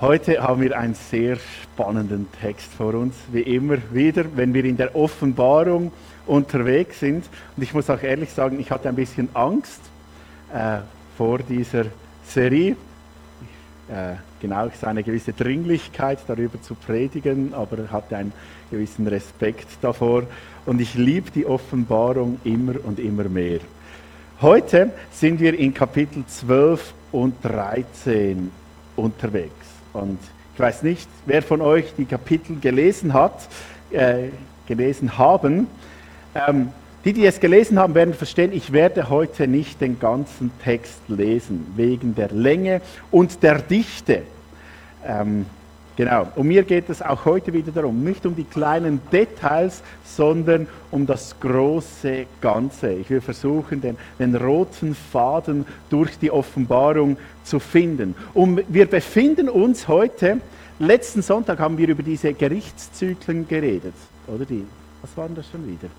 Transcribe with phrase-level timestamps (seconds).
[0.00, 4.78] Heute haben wir einen sehr spannenden Text vor uns, wie immer wieder, wenn wir in
[4.78, 5.92] der Offenbarung
[6.26, 7.28] unterwegs sind.
[7.54, 9.82] Und ich muss auch ehrlich sagen, ich hatte ein bisschen Angst
[10.54, 10.78] äh,
[11.18, 11.84] vor dieser
[12.26, 12.76] Serie.
[13.90, 18.32] Äh, genau, es ist eine gewisse Dringlichkeit, darüber zu predigen, aber hatte einen
[18.70, 20.22] gewissen Respekt davor.
[20.64, 23.60] Und ich liebe die Offenbarung immer und immer mehr.
[24.40, 28.50] Heute sind wir in Kapitel 12 und 13
[28.96, 29.79] unterwegs.
[29.92, 30.18] Und
[30.54, 33.48] ich weiß nicht, wer von euch die Kapitel gelesen hat,
[33.90, 34.28] äh,
[34.66, 35.66] gelesen haben.
[36.34, 36.68] Ähm,
[37.04, 41.72] die, die es gelesen haben, werden verstehen, ich werde heute nicht den ganzen Text lesen,
[41.74, 44.22] wegen der Länge und der Dichte.
[45.06, 45.46] Ähm,
[46.00, 46.28] Genau.
[46.34, 51.04] Und mir geht es auch heute wieder darum, nicht um die kleinen Details, sondern um
[51.04, 52.94] das große Ganze.
[52.94, 58.14] Ich will versuchen, den, den roten Faden durch die Offenbarung zu finden.
[58.32, 60.40] Und wir befinden uns heute,
[60.78, 63.92] letzten Sonntag haben wir über diese Gerichtszyklen geredet.
[64.26, 64.64] Oder die?
[65.02, 65.90] Was waren das schon wieder?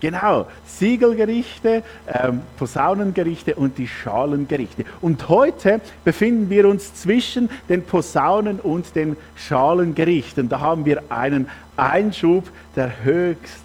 [0.00, 4.84] Genau, Siegelgerichte, ähm, Posaunengerichte und die Schalengerichte.
[5.00, 10.48] Und heute befinden wir uns zwischen den Posaunen und den Schalengerichten.
[10.48, 13.62] Da haben wir einen Einschub, der höchst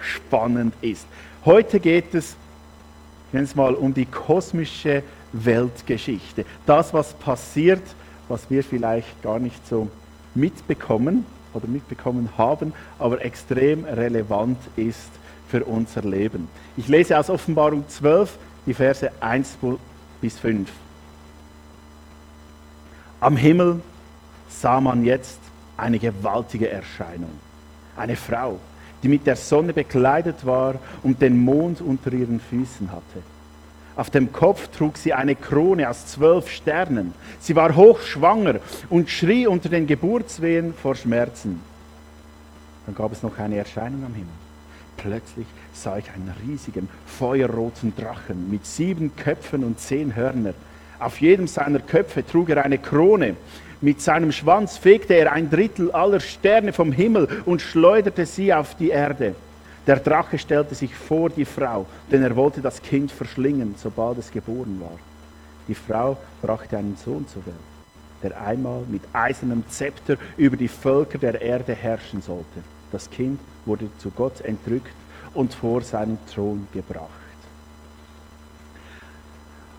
[0.00, 1.06] spannend ist.
[1.44, 2.36] Heute geht es,
[3.28, 6.44] ich nenne es mal, um die kosmische Weltgeschichte.
[6.66, 7.82] Das, was passiert,
[8.28, 9.88] was wir vielleicht gar nicht so
[10.34, 15.10] mitbekommen oder mitbekommen haben, aber extrem relevant ist
[15.48, 16.48] für unser Leben.
[16.76, 19.58] Ich lese aus Offenbarung 12 die Verse 1
[20.20, 20.70] bis 5.
[23.20, 23.80] Am Himmel
[24.48, 25.38] sah man jetzt
[25.76, 27.30] eine gewaltige Erscheinung.
[27.96, 28.58] Eine Frau,
[29.02, 33.22] die mit der Sonne bekleidet war und den Mond unter ihren Füßen hatte.
[33.96, 37.14] Auf dem Kopf trug sie eine Krone aus zwölf Sternen.
[37.40, 38.56] Sie war hochschwanger
[38.90, 41.62] und schrie unter den Geburtswehen vor Schmerzen.
[42.84, 44.45] Dann gab es noch eine Erscheinung am Himmel.
[44.96, 50.54] Plötzlich sah ich einen riesigen, feuerroten Drachen mit sieben Köpfen und zehn Hörnern.
[50.98, 53.36] Auf jedem seiner Köpfe trug er eine Krone.
[53.82, 58.74] Mit seinem Schwanz fegte er ein Drittel aller Sterne vom Himmel und schleuderte sie auf
[58.74, 59.34] die Erde.
[59.86, 64.32] Der Drache stellte sich vor die Frau, denn er wollte das Kind verschlingen, sobald es
[64.32, 64.98] geboren war.
[65.68, 67.56] Die Frau brachte einen Sohn zur Welt,
[68.22, 72.62] der einmal mit eisernem Zepter über die Völker der Erde herrschen sollte.
[72.92, 74.94] Das Kind wurde zu Gott entrückt
[75.34, 77.10] und vor seinen Thron gebracht.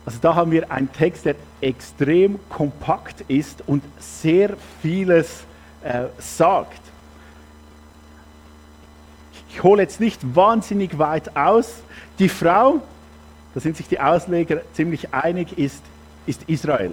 [0.05, 5.43] Also da haben wir einen Text, der extrem kompakt ist und sehr vieles
[5.83, 6.79] äh, sagt.
[9.49, 11.81] Ich hole jetzt nicht wahnsinnig weit aus.
[12.19, 12.79] Die Frau,
[13.53, 15.83] da sind sich die Ausleger ziemlich einig, ist,
[16.25, 16.91] ist Israel,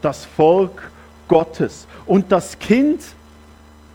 [0.00, 0.90] das Volk
[1.26, 1.86] Gottes.
[2.06, 3.02] Und das Kind,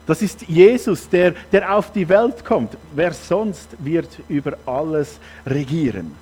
[0.06, 2.75] das ist Jesus, der, der auf die Welt kommt.
[2.94, 6.16] Wer sonst wird über alles regieren?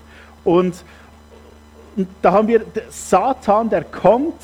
[0.44, 0.84] Und,
[1.96, 4.40] und da haben wir Satan, der kommt,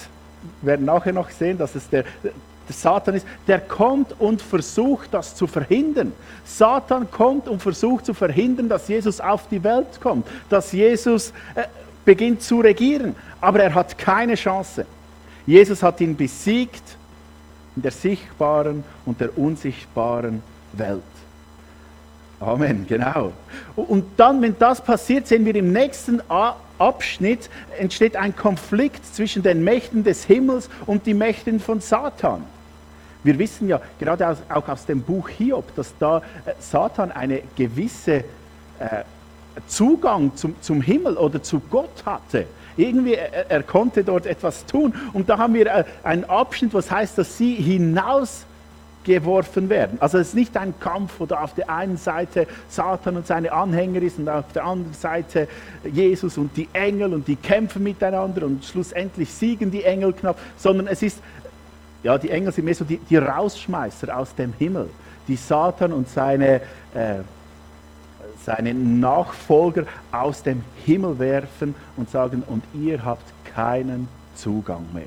[0.61, 2.31] wir werden nachher noch sehen, dass es der, der
[2.69, 6.13] Satan ist, der kommt und versucht, das zu verhindern.
[6.43, 11.63] Satan kommt und versucht zu verhindern, dass Jesus auf die Welt kommt, dass Jesus äh,
[12.03, 13.15] beginnt zu regieren.
[13.39, 14.85] Aber er hat keine Chance.
[15.45, 16.96] Jesus hat ihn besiegt
[17.77, 20.41] in der sichtbaren und der unsichtbaren
[20.73, 21.03] Welt.
[22.39, 23.31] Amen, genau.
[23.75, 26.21] Und dann, wenn das passiert, sehen wir im nächsten
[26.79, 32.43] Abschnitt, entsteht ein Konflikt zwischen den Mächten des Himmels und den Mächten von Satan.
[33.23, 38.23] Wir wissen ja gerade auch aus dem Buch Hiob, dass da äh, Satan eine gewisse
[38.79, 39.03] äh,
[39.67, 42.47] Zugang zum Himmel oder zu Gott hatte.
[42.77, 44.93] Irgendwie, er, er konnte dort etwas tun.
[45.13, 49.97] Und da haben wir äh, einen Abschnitt, was heißt, dass sie hinausgeworfen werden.
[49.99, 53.51] Also es ist nicht ein Kampf, wo da auf der einen Seite Satan und seine
[53.51, 55.49] Anhänger ist und auf der anderen Seite
[55.91, 60.87] Jesus und die Engel und die kämpfen miteinander und schlussendlich siegen die Engel knapp, sondern
[60.87, 61.19] es ist,
[62.03, 64.89] ja, die Engel sind mehr so die, die Rausschmeißer aus dem Himmel,
[65.27, 66.61] die Satan und seine
[66.93, 67.21] äh,
[68.47, 75.03] seine Nachfolger aus dem Himmel werfen und sagen, und ihr habt keinen Zugang mehr.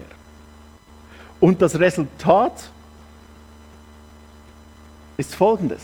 [1.40, 2.68] Und das Resultat
[5.16, 5.80] ist folgendes.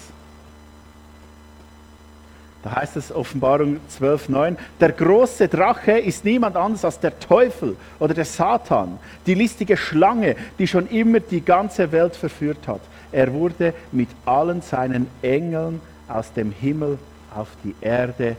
[2.63, 8.13] Da heißt es Offenbarung 12.9, der große Drache ist niemand anderes als der Teufel oder
[8.13, 12.83] der Satan, die listige Schlange, die schon immer die ganze Welt verführt hat.
[13.13, 16.99] Er wurde mit allen seinen Engeln aus dem Himmel
[17.37, 18.37] auf die Erde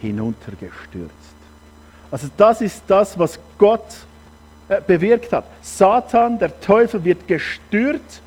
[0.00, 1.12] hinuntergestürzt.
[2.10, 3.84] Also das ist das, was Gott
[4.68, 5.44] äh, bewirkt hat.
[5.62, 8.22] Satan, der Teufel, wird gestürzt,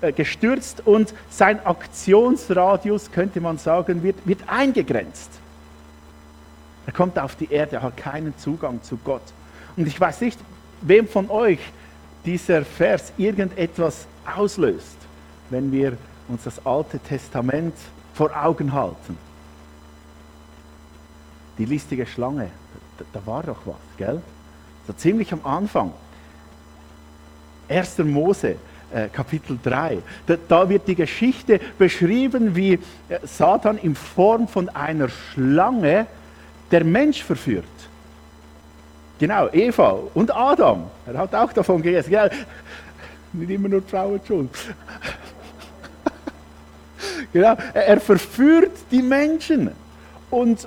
[0.00, 5.30] äh, gestürzt und sein Aktionsradius, könnte man sagen, wird, wird eingegrenzt.
[6.86, 9.22] Er kommt auf die Erde, er hat keinen Zugang zu Gott.
[9.76, 10.38] Und ich weiß nicht,
[10.80, 11.60] wem von euch
[12.24, 14.06] dieser Vers irgendetwas
[14.36, 14.96] auslöst,
[15.50, 15.96] wenn wir
[16.28, 17.74] uns das Alte Testament
[18.14, 19.16] vor Augen halten.
[21.62, 22.48] Die listige Schlange,
[22.98, 24.20] da, da war doch was, gell?
[24.84, 25.92] So ziemlich am Anfang.
[27.68, 27.98] 1.
[27.98, 28.56] Mose,
[28.92, 29.98] äh, Kapitel 3.
[30.26, 32.80] Da, da, wird die Geschichte beschrieben, wie äh,
[33.22, 36.08] Satan in Form von einer Schlange
[36.72, 37.64] der Mensch verführt.
[39.20, 40.90] Genau, Eva und Adam.
[41.06, 42.10] Er hat auch davon gegessen.
[42.10, 42.28] Gell?
[43.34, 44.50] Nicht immer nur Frauen schon.
[47.32, 49.70] genau, er verführt die Menschen
[50.28, 50.66] und,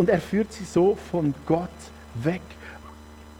[0.00, 1.68] und er führt sie so von Gott
[2.14, 2.40] weg.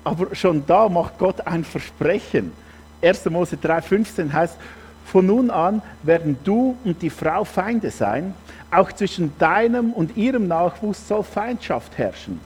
[0.05, 2.53] Aber schon da macht Gott ein Versprechen.
[3.01, 3.25] 1.
[3.31, 4.59] Mose 3,15 heißt,
[5.07, 8.35] von nun an werden du und die Frau Feinde sein,
[8.71, 12.39] auch zwischen deinem und ihrem Nachwuchs soll Feindschaft herrschen.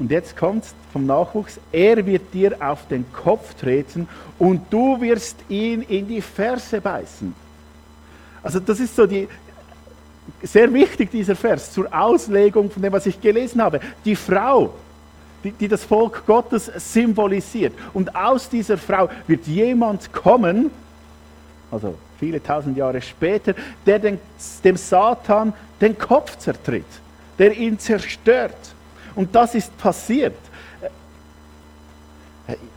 [0.00, 4.08] Und jetzt kommt vom Nachwuchs, er wird dir auf den Kopf treten
[4.40, 7.32] und du wirst ihn in die Ferse beißen.
[8.42, 9.28] Also das ist so die,
[10.42, 13.80] sehr wichtig, dieser Vers, zur Auslegung von dem, was ich gelesen habe.
[14.04, 14.74] Die Frau,
[15.44, 17.72] die, die das Volk Gottes symbolisiert.
[17.94, 20.70] Und aus dieser Frau wird jemand kommen,
[21.70, 23.54] also viele tausend Jahre später,
[23.86, 24.18] der den,
[24.64, 26.86] dem Satan den Kopf zertritt,
[27.38, 28.56] der ihn zerstört.
[29.14, 30.36] Und das ist passiert.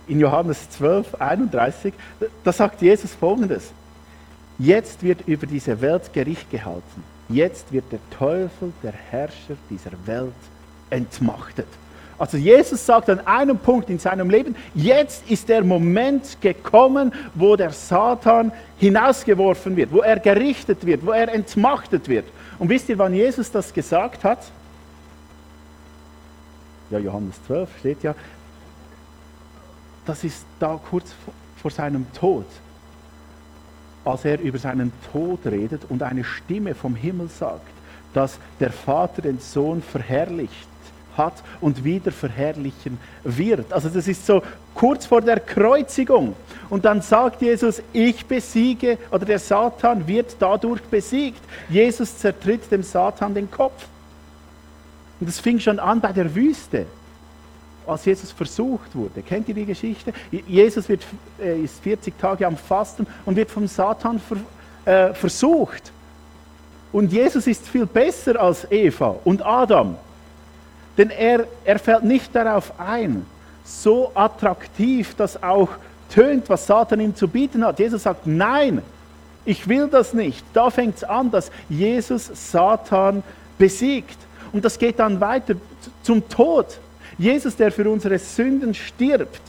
[0.08, 1.94] In Johannes 12, 31,
[2.44, 3.72] da sagt Jesus folgendes.
[4.60, 7.11] Jetzt wird über diese Welt Gericht gehalten.
[7.32, 10.34] Jetzt wird der Teufel, der Herrscher dieser Welt,
[10.90, 11.68] entmachtet.
[12.20, 17.56] Also Jesus sagt an einem Punkt in seinem Leben, jetzt ist der Moment gekommen, wo
[17.56, 22.26] der Satan hinausgeworfen wird, wo er gerichtet wird, wo er entmachtet wird.
[22.60, 24.40] Und wisst ihr, wann Jesus das gesagt hat?
[26.92, 28.14] ja, Johannes 12 steht ja,
[30.06, 31.14] das ist da kurz
[31.62, 32.46] vor seinem Tod,
[34.06, 37.68] als er über seinen Tod redet und eine Stimme vom Himmel sagt,
[38.14, 40.68] dass der Vater den Sohn verherrlicht
[41.18, 43.72] hat und wieder verherrlichen wird.
[43.74, 44.42] Also das ist so
[44.74, 46.36] kurz vor der Kreuzigung.
[46.70, 51.42] Und dann sagt Jesus, ich besiege, oder der Satan wird dadurch besiegt.
[51.70, 53.86] Jesus zertritt dem Satan den Kopf.
[55.20, 56.86] Und das fing schon an bei der Wüste,
[57.88, 59.22] als Jesus versucht wurde.
[59.22, 60.14] Kennt ihr die Geschichte?
[60.48, 61.02] Jesus wird,
[61.40, 64.38] äh, ist 40 Tage am Fasten und wird vom Satan ver,
[64.86, 65.92] äh, versucht.
[66.92, 69.96] Und Jesus ist viel besser als Eva und Adam.
[70.98, 73.26] Denn er, er fällt nicht darauf ein,
[73.64, 75.70] so attraktiv, dass auch
[76.10, 77.80] tönt, was Satan ihm zu bieten hat.
[77.80, 78.82] Jesus sagt, nein,
[79.46, 80.44] ich will das nicht.
[80.54, 83.24] Da fängt es an, dass Jesus Satan
[83.58, 84.18] besiegt.
[84.52, 85.56] Und das geht dann weiter
[86.04, 86.80] zum Tod.
[87.22, 89.42] Jesus, der für unsere Sünden stirbt.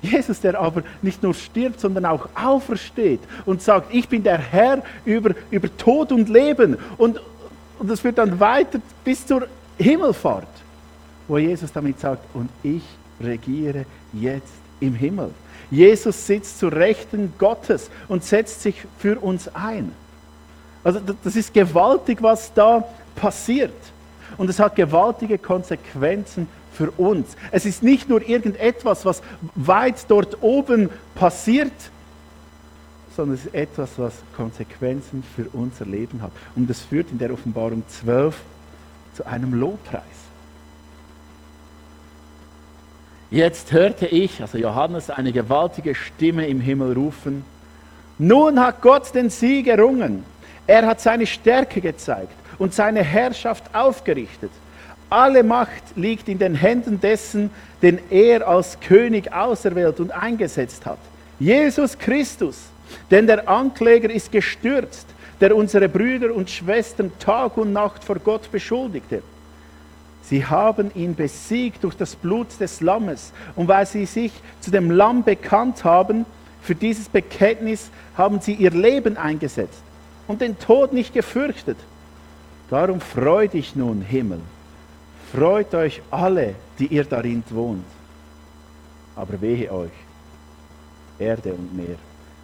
[0.00, 4.84] Jesus, der aber nicht nur stirbt, sondern auch aufersteht und sagt, ich bin der Herr
[5.04, 6.78] über, über Tod und Leben.
[6.96, 7.20] Und,
[7.80, 9.48] und das wird dann weiter bis zur
[9.78, 10.46] Himmelfahrt,
[11.26, 12.84] wo Jesus damit sagt, und ich
[13.20, 15.32] regiere jetzt im Himmel.
[15.72, 19.90] Jesus sitzt zur Rechten Gottes und setzt sich für uns ein.
[20.84, 22.84] Also das ist gewaltig, was da
[23.16, 23.74] passiert.
[24.36, 27.36] Und es hat gewaltige Konsequenzen für uns.
[27.50, 29.22] Es ist nicht nur irgendetwas, was
[29.54, 31.72] weit dort oben passiert,
[33.16, 36.30] sondern es ist etwas, was Konsequenzen für unser Leben hat.
[36.54, 38.36] Und das führt in der Offenbarung 12
[39.14, 40.02] zu einem Lobpreis.
[43.30, 47.44] Jetzt hörte ich, also Johannes, eine gewaltige Stimme im Himmel rufen,
[48.18, 50.24] nun hat Gott den Sieg errungen.
[50.66, 54.50] Er hat seine Stärke gezeigt und seine Herrschaft aufgerichtet.
[55.10, 57.50] Alle Macht liegt in den Händen dessen,
[57.80, 60.98] den er als König auserwählt und eingesetzt hat.
[61.38, 62.58] Jesus Christus,
[63.10, 65.06] denn der Ankläger ist gestürzt,
[65.40, 69.22] der unsere Brüder und Schwestern Tag und Nacht vor Gott beschuldigte.
[70.28, 73.32] Sie haben ihn besiegt durch das Blut des Lammes.
[73.56, 76.26] Und weil sie sich zu dem Lamm bekannt haben,
[76.60, 79.82] für dieses Bekenntnis haben sie ihr Leben eingesetzt
[80.26, 81.78] und den Tod nicht gefürchtet.
[82.70, 84.40] Darum freut dich nun, Himmel.
[85.32, 87.84] Freut euch alle, die ihr darin wohnt.
[89.16, 89.90] Aber wehe euch,
[91.18, 91.96] Erde und Meer.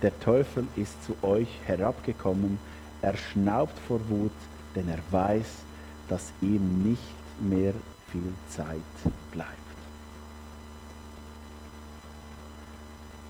[0.03, 2.59] Der Teufel ist zu euch herabgekommen.
[3.03, 4.33] Er schnaubt vor Wut,
[4.75, 5.47] denn er weiß,
[6.09, 7.01] dass ihm nicht
[7.41, 7.73] mehr
[8.11, 9.51] viel Zeit bleibt.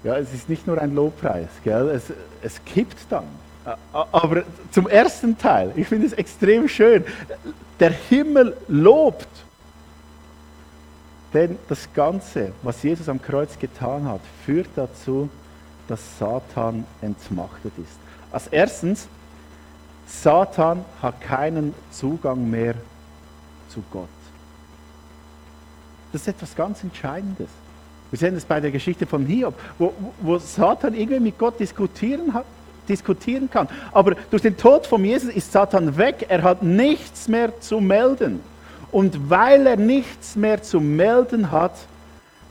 [0.04, 1.88] Ja, es ist nicht nur ein Lobpreis, gell?
[1.88, 3.24] Es, es kippt dann.
[3.92, 7.04] Aber zum ersten Teil, ich finde es extrem schön.
[7.80, 9.28] Der Himmel lobt.
[11.32, 15.28] Denn das Ganze, was Jesus am Kreuz getan hat, führt dazu,
[15.88, 17.98] dass Satan entmachtet ist.
[18.30, 19.08] Als erstens,
[20.06, 22.74] Satan hat keinen Zugang mehr
[23.68, 24.08] zu Gott.
[26.12, 27.48] Das ist etwas ganz Entscheidendes.
[28.10, 32.32] Wir sehen es bei der Geschichte von Hiob, wo, wo Satan irgendwie mit Gott diskutieren,
[32.32, 32.44] hat,
[32.88, 33.68] diskutieren kann.
[33.92, 36.26] Aber durch den Tod von Jesus ist Satan weg.
[36.28, 38.40] Er hat nichts mehr zu melden.
[38.92, 41.74] Und weil er nichts mehr zu melden hat,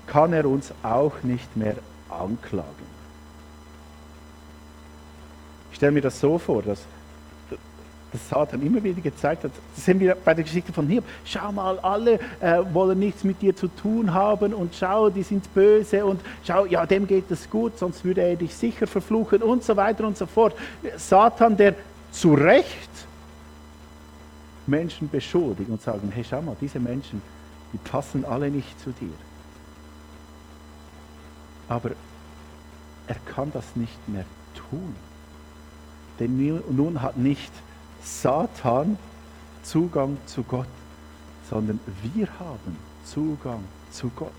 [0.08, 1.76] kann er uns auch nicht mehr
[2.10, 2.68] anklagen.
[5.72, 6.80] Ich stelle mir das so vor, dass
[8.14, 9.52] das Satan immer wieder gezeigt hat.
[9.76, 11.04] Das sehen wir bei der Geschichte von Hiob.
[11.26, 15.52] Schau mal, alle äh, wollen nichts mit dir zu tun haben und schau, die sind
[15.54, 19.64] böse und schau, ja, dem geht es gut, sonst würde er dich sicher verfluchen und
[19.64, 20.56] so weiter und so fort.
[20.96, 21.76] Satan, der
[22.12, 22.90] zu Recht
[24.68, 27.22] Menschen beschuldigt und sagen, hey, schau mal, diese Menschen,
[27.74, 29.10] die passen alle nicht zu dir.
[31.68, 31.92] Aber
[33.08, 34.26] er kann das nicht mehr
[34.70, 34.96] tun.
[36.20, 37.52] Denn nun hat nicht
[38.04, 38.98] Satan
[39.64, 40.68] Zugang zu Gott,
[41.50, 44.32] sondern wir haben Zugang zu Gott.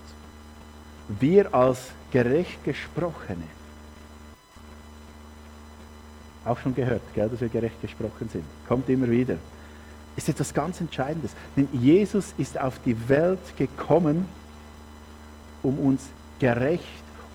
[1.19, 3.43] Wir als gerecht gesprochene.
[6.45, 8.43] Auch schon gehört, gell, dass wir gerecht gesprochen sind.
[8.67, 9.37] Kommt immer wieder.
[10.15, 11.31] Ist etwas ganz Entscheidendes.
[11.57, 14.27] Denn Jesus ist auf die Welt gekommen,
[15.63, 16.03] um uns
[16.39, 16.83] gerecht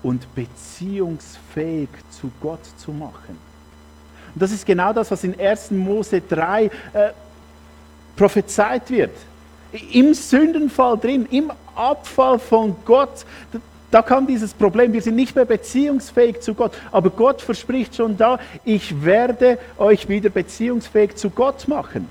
[0.01, 3.50] und beziehungsfähig zu Gott zu machen.
[4.33, 5.71] Und das ist genau das, was in 1.
[5.71, 6.69] Mose 3 äh,
[8.15, 9.11] prophezeit wird.
[9.91, 13.25] Im Sündenfall drin, im Abfall von Gott,
[13.89, 16.71] da kam dieses Problem, wir sind nicht mehr beziehungsfähig zu Gott.
[16.91, 22.07] Aber Gott verspricht schon da, ich werde euch wieder beziehungsfähig zu Gott machen.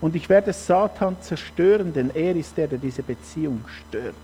[0.00, 4.14] Und ich werde Satan zerstören, denn er ist der, der diese Beziehung stört.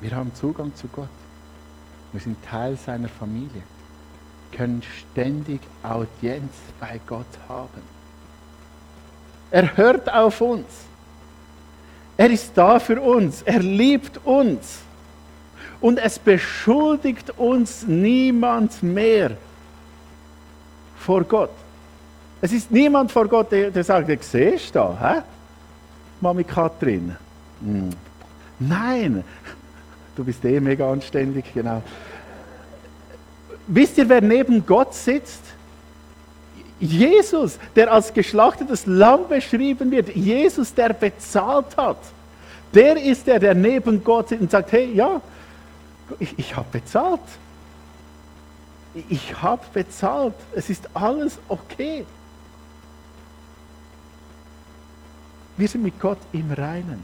[0.00, 1.08] Wir haben Zugang zu Gott.
[2.12, 3.62] Wir sind Teil seiner Familie,
[4.52, 7.82] können ständig Audienz bei Gott haben.
[9.50, 10.66] Er hört auf uns.
[12.16, 13.42] Er ist da für uns.
[13.42, 14.78] Er liebt uns.
[15.80, 19.32] Und es beschuldigt uns niemand mehr
[20.98, 21.50] vor Gott.
[22.40, 25.22] Es ist niemand vor Gott, der, der sagt, ich sehe da, hä?
[26.20, 27.16] Mami Katrin.
[27.60, 27.90] Hm.
[28.58, 29.24] Nein,
[30.16, 31.82] Du bist eh mega anständig, genau.
[33.66, 35.42] Wisst ihr, wer neben Gott sitzt?
[36.80, 40.14] Jesus, der als geschlachtetes Lamm beschrieben wird.
[40.14, 41.98] Jesus, der bezahlt hat.
[42.74, 45.20] Der ist der, der neben Gott sitzt und sagt, hey, ja,
[46.18, 47.20] ich, ich habe bezahlt.
[49.08, 50.34] Ich habe bezahlt.
[50.54, 52.06] Es ist alles okay.
[55.56, 57.02] Wir sind mit Gott im Reinen.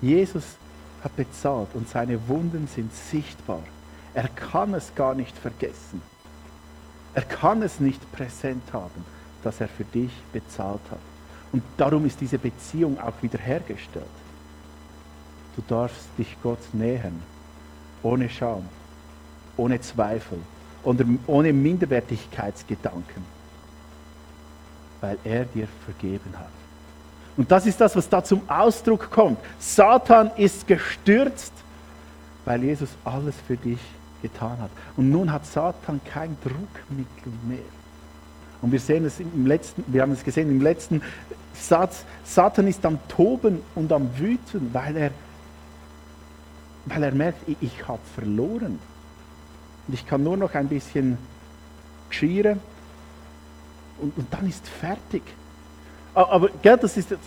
[0.00, 0.44] Jesus
[1.08, 3.62] hat bezahlt und seine Wunden sind sichtbar.
[4.14, 6.02] Er kann es gar nicht vergessen.
[7.14, 9.04] Er kann es nicht präsent haben,
[9.42, 11.00] dass er für dich bezahlt hat.
[11.52, 14.04] Und darum ist diese Beziehung auch wiederhergestellt.
[15.56, 17.22] Du darfst dich Gott nähern,
[18.02, 18.68] ohne Scham,
[19.56, 20.38] ohne Zweifel,
[21.26, 23.24] ohne Minderwertigkeitsgedanken,
[25.00, 26.57] weil er dir vergeben hat.
[27.38, 29.38] Und das ist das, was da zum Ausdruck kommt.
[29.60, 31.52] Satan ist gestürzt,
[32.44, 33.78] weil Jesus alles für dich
[34.20, 34.70] getan hat.
[34.96, 37.58] Und nun hat Satan kein Druckmittel mehr.
[38.60, 41.00] Und wir sehen es im letzten, wir haben es gesehen im letzten
[41.54, 45.10] Satz, Satan ist am Toben und am Wüten, weil er,
[46.86, 48.80] weil er merkt, ich, ich habe verloren.
[49.86, 51.18] Und ich kann nur noch ein bisschen
[52.10, 52.58] schieren
[54.00, 55.22] und, und dann ist fertig.
[56.24, 57.18] Aber gell, das ist, das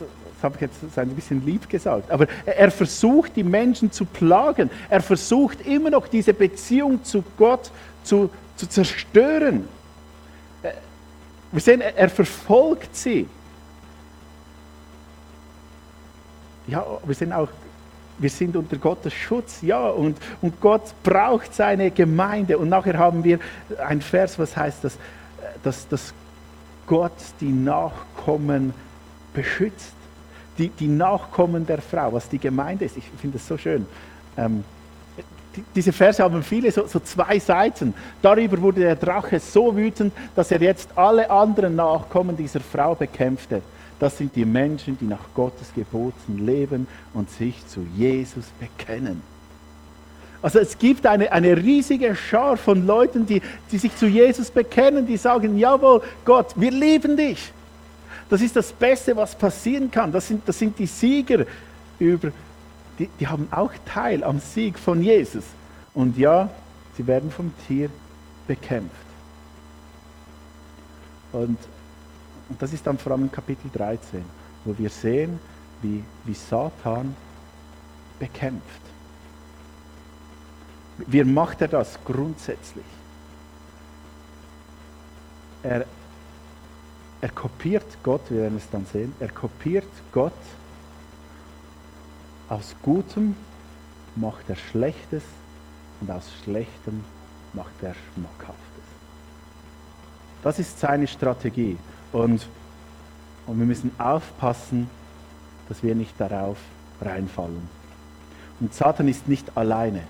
[0.43, 4.69] habe ich jetzt ein bisschen lieb gesagt, aber er versucht die Menschen zu plagen.
[4.89, 7.71] Er versucht immer noch diese Beziehung zu Gott
[8.03, 9.67] zu, zu zerstören.
[10.63, 10.71] Äh,
[11.51, 13.27] wir sehen, er verfolgt sie.
[16.67, 17.50] Ja, wir sehen auch,
[18.17, 22.57] wir sind unter Gottes Schutz, ja, und, und Gott braucht seine Gemeinde.
[22.57, 23.39] Und nachher haben wir
[23.83, 24.98] ein Vers, was heißt das,
[25.63, 26.13] dass, dass
[26.91, 28.74] Gott die Nachkommen
[29.33, 29.93] beschützt.
[30.57, 32.98] Die, die Nachkommen der Frau, was die Gemeinde ist.
[32.98, 33.86] Ich finde es so schön.
[34.36, 34.65] Ähm,
[35.74, 37.93] diese Verse haben viele so, so zwei Seiten.
[38.21, 43.62] Darüber wurde der Drache so wütend, dass er jetzt alle anderen Nachkommen dieser Frau bekämpfte.
[43.98, 49.21] Das sind die Menschen, die nach Gottes Geboten leben und sich zu Jesus bekennen.
[50.41, 55.05] Also es gibt eine, eine riesige Schar von Leuten, die, die sich zu Jesus bekennen,
[55.05, 57.51] die sagen, jawohl, Gott, wir lieben dich.
[58.29, 60.12] Das ist das Beste, was passieren kann.
[60.12, 61.45] Das sind, das sind die Sieger
[62.00, 62.31] über,
[62.98, 65.43] die, die haben auch Teil am Sieg von Jesus.
[65.93, 66.50] Und ja,
[66.98, 67.89] sie werden vom Tier
[68.48, 68.95] bekämpft.
[71.33, 71.57] Und,
[72.50, 74.24] und das ist dann vor allem Kapitel 13,
[74.65, 75.39] wo wir sehen,
[75.81, 77.15] wie, wie Satan
[78.19, 78.90] bekämpft.
[81.08, 82.86] Wie macht er das grundsätzlich?
[85.63, 85.86] Er,
[87.22, 90.34] er kopiert Gott, wir werden es dann sehen, er kopiert Gott.
[92.50, 93.36] Aus Gutem
[94.15, 95.24] macht er Schlechtes
[96.01, 97.03] und aus Schlechtem
[97.53, 98.58] macht er Schmackhaftes.
[100.43, 101.77] Das ist seine Strategie.
[102.12, 102.48] Und,
[103.46, 104.89] und wir müssen aufpassen,
[105.70, 106.58] dass wir nicht darauf
[107.00, 107.70] reinfallen.
[108.60, 110.01] Und Satan ist nicht alleine.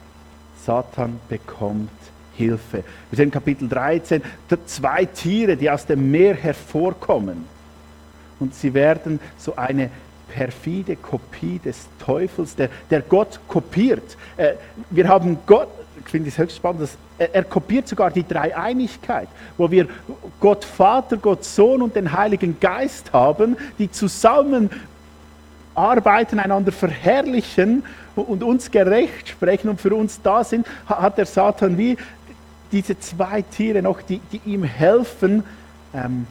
[0.65, 1.89] Satan bekommt
[2.35, 2.83] Hilfe.
[3.09, 4.21] Wir sehen Kapitel 13,
[4.65, 7.45] zwei Tiere, die aus dem Meer hervorkommen.
[8.39, 9.89] Und sie werden so eine
[10.33, 14.17] perfide Kopie des Teufels, der, der Gott kopiert.
[14.37, 14.53] Äh,
[14.89, 15.67] wir haben Gott,
[16.03, 19.27] ich finde es höchst spannend, dass er, er kopiert sogar die Dreieinigkeit,
[19.57, 19.87] wo wir
[20.39, 24.69] Gott Vater, Gott Sohn und den Heiligen Geist haben, die zusammen
[25.75, 27.83] arbeiten, einander verherrlichen
[28.15, 31.97] und uns gerecht sprechen und für uns da sind, hat der Satan wie
[32.71, 35.43] diese zwei Tiere noch, die, die ihm helfen,
[35.93, 36.27] ähm,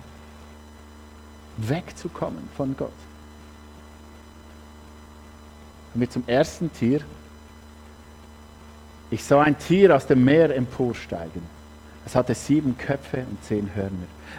[1.56, 2.92] wegzukommen von Gott.
[5.92, 7.00] Kommen wir zum ersten Tier.
[9.11, 11.42] Ich sah ein Tier aus dem Meer emporsteigen.
[12.06, 13.90] Es hatte sieben Köpfe und zehn Hörner.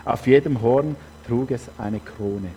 [0.06, 0.96] Auf jedem Horn
[1.28, 2.50] trug es eine Krone.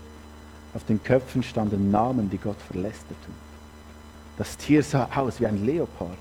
[0.75, 3.32] Auf den Köpfen standen Namen, die Gott verlästerten.
[4.37, 6.19] Das Tier sah aus wie ein Leopard,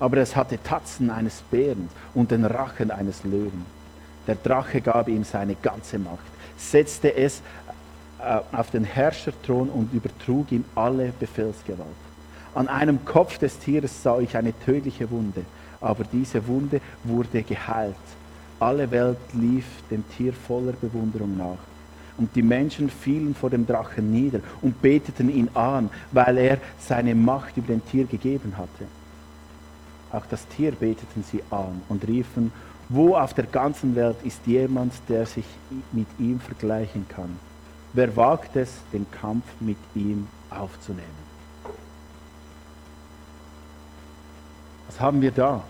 [0.00, 3.64] aber es hatte Tatzen eines Bären und den Rachen eines Löwen.
[4.26, 6.18] Der Drache gab ihm seine ganze Macht,
[6.56, 7.42] setzte es
[8.18, 11.88] äh, auf den Herrscherthron und übertrug ihm alle Befehlsgewalt.
[12.54, 15.44] An einem Kopf des Tieres sah ich eine tödliche Wunde,
[15.80, 17.94] aber diese Wunde wurde geheilt.
[18.58, 21.71] Alle Welt lief dem Tier voller Bewunderung nach.
[22.18, 27.14] Und die Menschen fielen vor dem Drachen nieder und beteten ihn an, weil er seine
[27.14, 28.86] Macht über den Tier gegeben hatte.
[30.12, 32.52] Auch das Tier beteten sie an und riefen,
[32.88, 35.46] wo auf der ganzen Welt ist jemand, der sich
[35.92, 37.38] mit ihm vergleichen kann?
[37.94, 41.32] Wer wagt es, den Kampf mit ihm aufzunehmen?
[44.86, 45.62] Was haben wir da?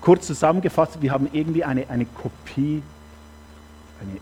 [0.00, 2.82] Kurz zusammengefasst, wir haben irgendwie eine, eine Kopie
[4.00, 4.20] eine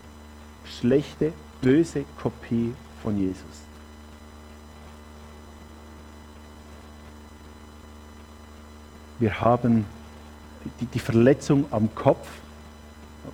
[0.65, 3.43] schlechte, böse Kopie von Jesus.
[9.19, 9.85] Wir haben
[10.79, 12.27] die, die Verletzung am Kopf.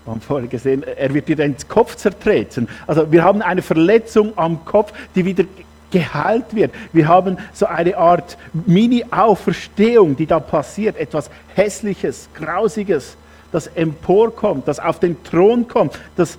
[0.04, 2.68] Wir haben vorher gesehen, er wird wieder ins Kopf zertreten.
[2.88, 5.46] Also wir haben eine Verletzung am Kopf, die wieder
[5.92, 6.74] geheilt wird.
[6.92, 10.98] Wir haben so eine Art Mini-Auferstehung, die da passiert.
[10.98, 13.16] Etwas Hässliches, Grausiges,
[13.56, 16.38] das emporkommt, das auf den Thron kommt, das,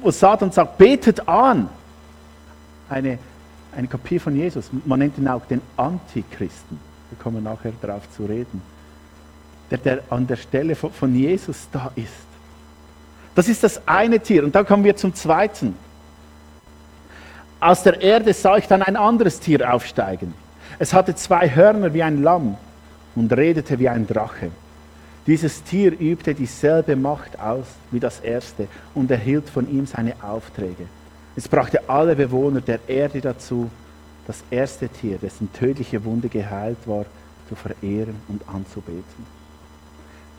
[0.00, 1.68] wo Satan sagt, betet an.
[2.88, 3.18] Eine,
[3.76, 4.70] eine Kopie von Jesus.
[4.86, 6.80] Man nennt ihn auch den Antichristen.
[7.10, 8.62] Wir kommen nachher darauf zu reden.
[9.70, 12.08] Der, der an der Stelle von, von Jesus da ist.
[13.34, 14.42] Das ist das eine Tier.
[14.42, 15.76] Und dann kommen wir zum zweiten.
[17.60, 20.32] Aus der Erde sah ich dann ein anderes Tier aufsteigen.
[20.78, 22.56] Es hatte zwei Hörner wie ein Lamm
[23.14, 24.50] und redete wie ein Drache.
[25.26, 30.86] Dieses Tier übte dieselbe Macht aus wie das erste und erhielt von ihm seine Aufträge.
[31.34, 33.70] Es brachte alle Bewohner der Erde dazu,
[34.26, 37.06] das erste Tier, dessen tödliche Wunde geheilt war,
[37.48, 39.26] zu verehren und anzubeten.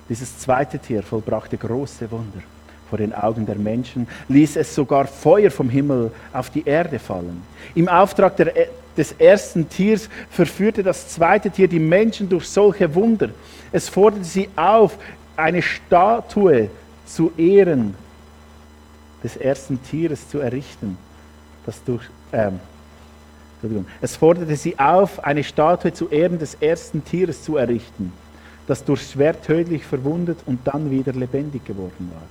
[0.07, 2.41] Dieses zweite Tier vollbrachte große Wunder
[2.89, 7.41] vor den Augen der Menschen, ließ es sogar Feuer vom Himmel auf die Erde fallen.
[7.73, 8.53] Im Auftrag der,
[8.97, 13.29] des ersten Tiers verführte das zweite Tier die Menschen durch solche Wunder.
[13.71, 14.97] Es forderte sie auf,
[15.35, 16.69] eine Statue
[17.05, 17.95] zu Ehren
[19.23, 20.97] des ersten Tieres zu errichten,
[21.65, 22.59] das durch, ähm,
[24.01, 28.13] es forderte sie auf, eine Statue zu Ehren des ersten Tieres zu errichten,
[28.67, 32.23] das durch Schwert tödlich verwundet und dann wieder lebendig geworden war.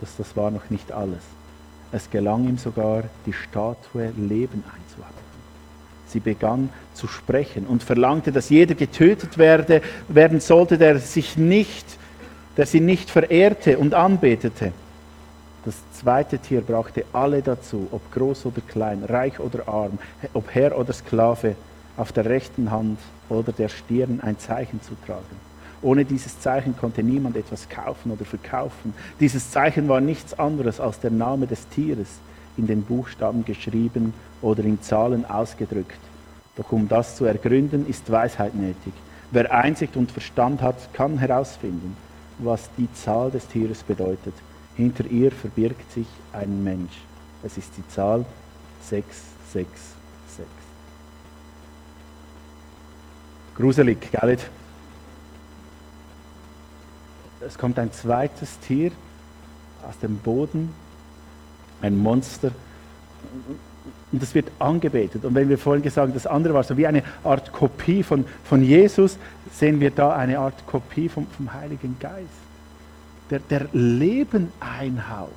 [0.00, 1.22] Das, das war noch nicht alles.
[1.94, 5.14] Es gelang ihm sogar, die Statue Leben einzuhauchen.
[6.08, 11.86] Sie begann zu sprechen und verlangte, dass jeder getötet werde, werden sollte, der sich nicht,
[12.56, 14.72] der sie nicht verehrte und anbetete.
[15.64, 20.00] Das zweite Tier brachte alle dazu, ob groß oder klein, reich oder arm,
[20.32, 21.54] ob Herr oder Sklave,
[21.96, 25.53] auf der rechten Hand oder der Stirn ein Zeichen zu tragen.
[25.84, 28.94] Ohne dieses Zeichen konnte niemand etwas kaufen oder verkaufen.
[29.20, 32.08] Dieses Zeichen war nichts anderes als der Name des Tieres,
[32.56, 35.98] in den Buchstaben geschrieben oder in Zahlen ausgedrückt.
[36.56, 38.94] Doch um das zu ergründen, ist Weisheit nötig.
[39.30, 41.94] Wer Einsicht und Verstand hat, kann herausfinden,
[42.38, 44.32] was die Zahl des Tieres bedeutet.
[44.76, 46.94] Hinter ihr verbirgt sich ein Mensch.
[47.42, 48.24] Es ist die Zahl
[48.88, 49.66] 666.
[53.54, 54.38] Gruselig, gell?
[57.46, 58.90] Es kommt ein zweites Tier
[59.86, 60.74] aus dem Boden,
[61.82, 62.50] ein Monster,
[64.12, 65.24] und das wird angebetet.
[65.24, 68.24] Und wenn wir vorhin gesagt haben, das andere war so wie eine Art Kopie von,
[68.44, 69.18] von Jesus,
[69.52, 72.28] sehen wir da eine Art Kopie vom, vom Heiligen Geist,
[73.30, 75.30] der, der Leben einhaucht,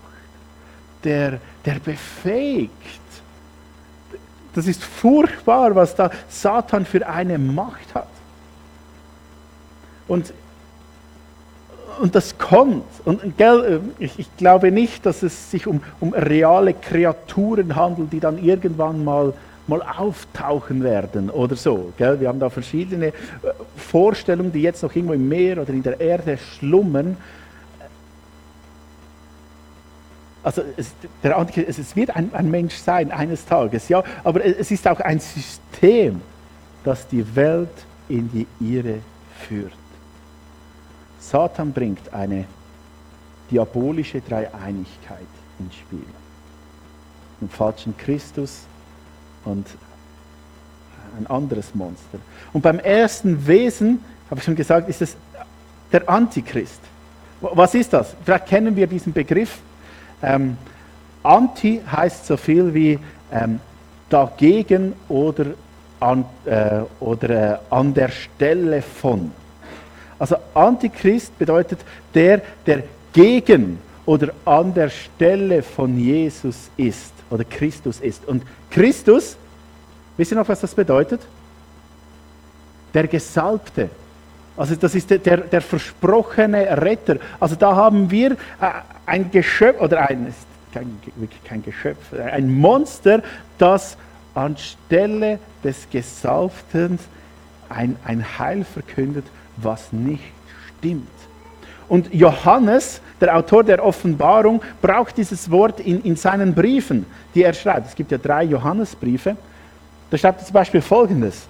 [1.04, 2.72] der, der befähigt.
[4.54, 8.08] Das ist furchtbar, was da Satan für eine Macht hat.
[10.08, 10.34] Und
[12.00, 12.86] und das kommt.
[13.06, 18.14] Und gell, äh, ich, ich, glaube nicht, dass es sich um, um reale Kreaturen handelt,
[18.14, 19.34] die dann irgendwann mal,
[19.68, 21.92] mal auftauchen werden oder so.
[21.98, 22.20] Gell?
[22.20, 23.14] Wir haben da verschiedene äh,
[23.76, 27.18] Vorstellungen, die jetzt noch irgendwo im Meer oder in der Erde schlummern.
[30.44, 34.88] Also es, der, es wird ein, ein Mensch sein eines Tages, ja, aber es ist
[34.88, 36.22] auch ein System,
[36.86, 37.68] das die Welt
[38.08, 39.00] in die Irre
[39.40, 39.74] führt.
[41.20, 42.46] Satan bringt eine
[43.50, 45.28] diabolische Dreieinigkeit
[45.60, 46.06] ins Spiel.
[47.40, 48.62] Einen falschen Christus
[49.46, 49.66] und
[51.18, 52.20] ein anderes Monster.
[52.54, 55.16] Und beim ersten Wesen, habe ich schon gesagt, ist es
[55.92, 56.82] der Antichrist.
[57.42, 58.16] Was ist das?
[58.24, 59.60] Vielleicht kennen wir diesen Begriff.
[60.22, 60.58] Ähm,
[61.24, 63.00] Anti heißt so viel wie
[63.32, 63.60] ähm,
[64.10, 65.46] dagegen oder
[66.00, 69.32] an, äh, oder äh, an der Stelle von.
[70.20, 71.80] Also Antichrist bedeutet
[72.14, 78.28] der, der gegen oder an der Stelle von Jesus ist oder Christus ist.
[78.28, 79.38] Und Christus,
[80.16, 81.22] wisst ihr noch, was das bedeutet?
[82.94, 83.90] Der Gesalbte.
[84.56, 87.18] Also das ist der, der, versprochene Retter.
[87.40, 88.36] Also da haben wir äh,
[89.06, 90.34] ein Geschöpf, oder ein,
[90.74, 90.98] kein,
[91.44, 93.22] kein Geschöpf, ein Monster,
[93.60, 93.98] das
[94.34, 96.98] anstelle des Gesalbten
[97.70, 99.26] ein, ein Heil verkündet,
[99.58, 100.24] was nicht
[100.78, 101.08] stimmt.
[101.90, 107.54] Und Johannes, der Autor der Offenbarung, braucht dieses Wort in, in seinen Briefen, die er
[107.54, 107.88] schreibt.
[107.88, 109.38] Es gibt ja drei Johannesbriefe.
[110.10, 111.48] Da schreibt er zum Beispiel folgendes.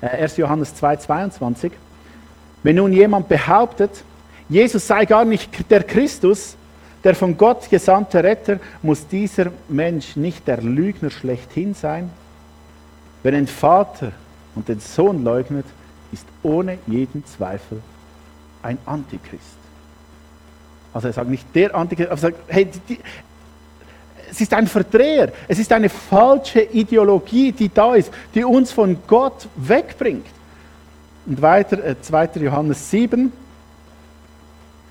[0.00, 0.38] 1.
[0.38, 1.72] Äh, Johannes 2, 22.
[2.62, 3.90] Wenn nun jemand behauptet,
[4.48, 6.56] Jesus sei gar nicht der Christus,
[7.04, 12.10] der von Gott gesandte Retter, muss dieser Mensch nicht der Lügner schlechthin sein.
[13.22, 14.12] Wenn ein Vater
[14.54, 15.66] und den Sohn leugnet,
[16.12, 17.82] ist ohne jeden Zweifel
[18.62, 19.42] ein Antichrist.
[20.92, 23.00] Also er sagt nicht der Antichrist, aber er sagt, hey, die, die,
[24.30, 28.96] es ist ein Verdreher, es ist eine falsche Ideologie, die da ist, die uns von
[29.06, 30.26] Gott wegbringt.
[31.26, 32.40] Und weiter, äh, 2.
[32.40, 33.30] Johannes 7, ähm,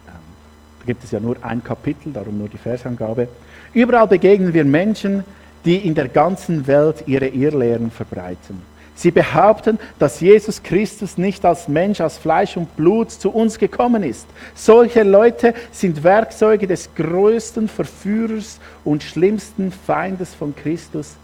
[0.08, 3.28] da gibt es ja nur ein Kapitel, darum nur die Versangabe.
[3.73, 5.23] Überall begegnen wir Menschen,
[5.65, 8.62] die in der ganzen Welt ihre Irrlehren verbreiten.
[8.96, 14.04] Sie behaupten, dass Jesus Christus nicht als Mensch, als Fleisch und Blut zu uns gekommen
[14.04, 14.26] ist.
[14.56, 21.16] Solche Leute sind Werkzeuge des größten Verführers und schlimmsten Feindes von Christus,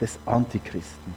[0.00, 1.14] des Antichristen.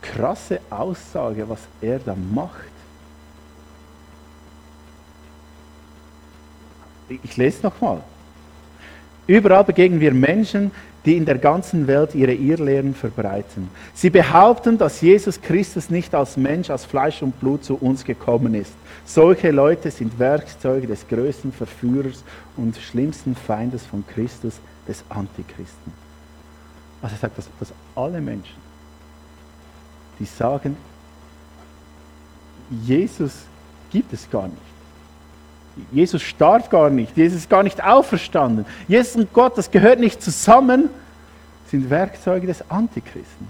[0.00, 2.64] Krasse Aussage, was er da macht.
[7.08, 8.02] Ich lese nochmal.
[9.26, 10.70] Überall begegnen wir Menschen,
[11.04, 13.68] die in der ganzen Welt ihre Irrlehren verbreiten.
[13.92, 18.54] Sie behaupten, dass Jesus Christus nicht als Mensch, als Fleisch und Blut zu uns gekommen
[18.54, 18.72] ist.
[19.04, 22.24] Solche Leute sind Werkzeuge des größten Verführers
[22.56, 25.92] und schlimmsten Feindes von Christus, des Antichristen.
[27.02, 28.56] Also er sagt, dass, dass alle Menschen,
[30.18, 30.76] die sagen,
[32.82, 33.44] Jesus
[33.90, 34.63] gibt es gar nicht.
[35.92, 38.64] Jesus starb gar nicht, Jesus ist gar nicht auferstanden.
[38.86, 40.88] Jesus und Gott, das gehört nicht zusammen,
[41.70, 43.48] sind Werkzeuge des Antichristen.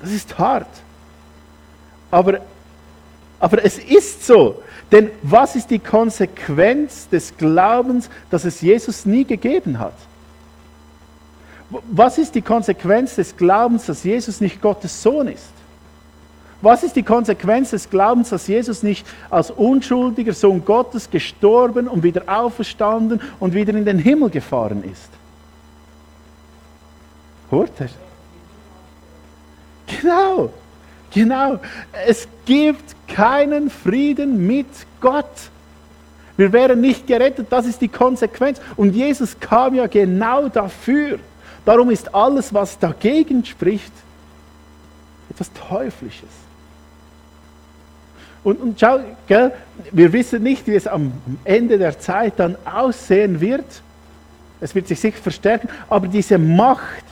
[0.00, 0.68] Das ist hart.
[2.10, 2.40] Aber,
[3.38, 4.62] aber es ist so.
[4.92, 9.94] Denn was ist die Konsequenz des Glaubens, dass es Jesus nie gegeben hat?
[11.90, 15.55] Was ist die Konsequenz des Glaubens, dass Jesus nicht Gottes Sohn ist?
[16.62, 22.02] Was ist die Konsequenz des Glaubens, dass Jesus nicht als unschuldiger Sohn Gottes gestorben und
[22.02, 25.10] wieder auferstanden und wieder in den Himmel gefahren ist?
[27.50, 27.88] Hört er?
[29.86, 30.50] Genau,
[31.12, 31.60] genau.
[32.06, 34.66] Es gibt keinen Frieden mit
[35.00, 35.50] Gott.
[36.36, 38.60] Wir wären nicht gerettet, das ist die Konsequenz.
[38.76, 41.18] Und Jesus kam ja genau dafür.
[41.64, 43.92] Darum ist alles, was dagegen spricht,
[45.30, 46.45] etwas Teuflisches.
[48.46, 49.50] Und, und schau, gell,
[49.90, 53.64] wir wissen nicht, wie es am Ende der Zeit dann aussehen wird.
[54.60, 57.02] Es wird sich sicher verstärken, aber diese Macht,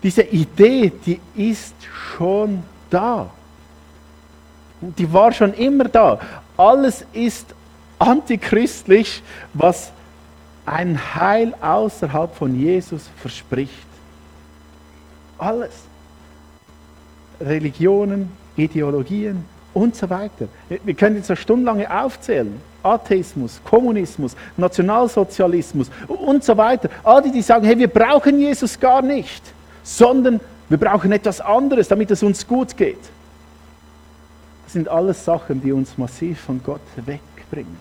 [0.00, 3.30] diese Idee, die ist schon da.
[4.80, 6.20] Die war schon immer da.
[6.56, 7.52] Alles ist
[7.98, 9.90] antichristlich, was
[10.66, 13.88] ein Heil außerhalb von Jesus verspricht.
[15.36, 15.72] Alles.
[17.40, 20.48] Religionen, Ideologien und so weiter.
[20.68, 22.60] Wir können jetzt so stundenlange aufzählen.
[22.82, 26.88] Atheismus, Kommunismus, Nationalsozialismus und so weiter.
[27.02, 29.42] All die, die sagen, hey, wir brauchen Jesus gar nicht
[29.84, 32.98] sondern wir brauchen etwas anderes, damit es uns gut geht.
[34.64, 37.76] Das sind alles Sachen, die uns massiv von Gott wegbringen.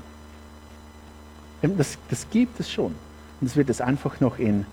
[1.61, 2.93] Das, das gibt es schon.
[3.39, 4.65] Und es wird es einfach noch in,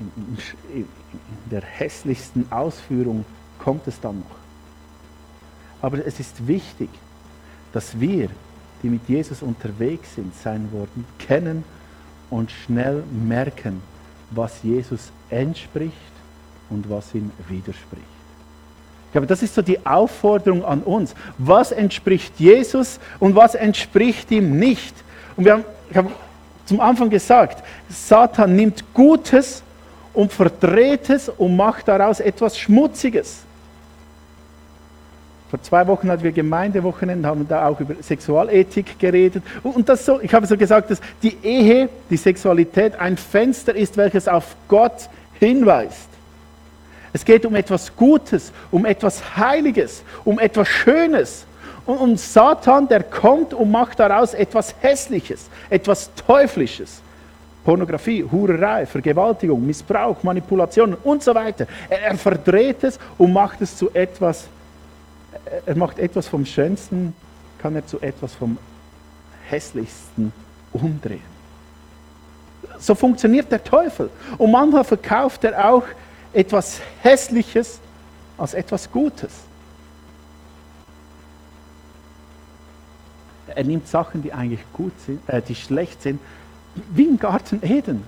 [0.00, 0.36] in,
[0.74, 0.88] in
[1.50, 3.24] der hässlichsten Ausführung
[3.60, 4.43] kommt es dann noch.
[5.84, 6.88] Aber es ist wichtig,
[7.74, 8.30] dass wir,
[8.82, 11.62] die mit Jesus unterwegs sind, sein worden, kennen
[12.30, 13.82] und schnell merken,
[14.30, 15.92] was Jesus entspricht
[16.70, 18.02] und was ihm widerspricht.
[19.08, 21.14] Ich glaube, das ist so die Aufforderung an uns.
[21.36, 24.94] Was entspricht Jesus und was entspricht ihm nicht?
[25.36, 26.10] Und wir haben, ich habe
[26.64, 29.62] zum Anfang gesagt, Satan nimmt Gutes
[30.14, 33.40] und verdreht es und macht daraus etwas Schmutziges.
[35.54, 39.44] Vor zwei Wochen hatten wir Gemeindewochenende, haben da auch über Sexualethik geredet.
[39.62, 43.96] Und das so, ich habe so gesagt, dass die Ehe, die Sexualität ein Fenster ist,
[43.96, 46.08] welches auf Gott hinweist.
[47.12, 51.46] Es geht um etwas Gutes, um etwas Heiliges, um etwas Schönes.
[51.86, 57.00] Und, und Satan, der kommt und macht daraus etwas Hässliches, etwas Teuflisches.
[57.64, 61.68] Pornografie, Hurerei, Vergewaltigung, Missbrauch, Manipulation und so weiter.
[61.88, 64.48] Er, er, verdreht es und macht es zu etwas,
[65.66, 67.14] er macht etwas vom Schönsten,
[67.58, 68.58] kann er zu etwas vom
[69.48, 70.32] Hässlichsten
[70.72, 71.34] umdrehen.
[72.78, 74.10] So funktioniert der Teufel.
[74.38, 75.84] Und manchmal verkauft er auch
[76.32, 77.78] etwas Hässliches
[78.36, 79.32] als etwas Gutes.
[83.46, 86.20] Er nimmt Sachen, die eigentlich gut sind, äh, die schlecht sind,
[86.90, 88.02] wie im Garten Eden.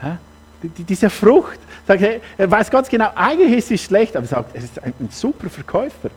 [0.00, 0.18] Hä?
[0.62, 4.56] Die, diese Frucht, sagt, er weiß ganz genau, eigentlich ist sie schlecht, aber er sagt,
[4.56, 6.10] es ist ein, ein super Verkäufer.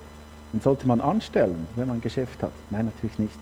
[0.54, 2.52] Den sollte man anstellen, wenn man ein Geschäft hat.
[2.70, 3.36] Nein, natürlich nicht.